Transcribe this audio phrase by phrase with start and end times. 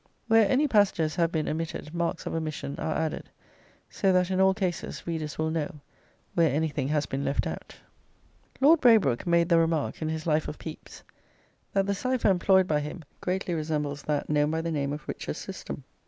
[0.25, 3.29] Where any passages have been omitted marks of omission are added,
[3.87, 5.79] so that in all cases readers will know
[6.33, 7.75] where anything has been left out.
[8.59, 11.03] Lord Braybrooke made the remark in his "Life of Pepys,"
[11.73, 15.37] that "the cipher employed by him greatly resembles that known by the name of 'Rich's
[15.37, 15.83] system.'"